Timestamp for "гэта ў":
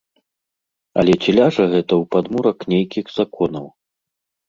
1.75-2.13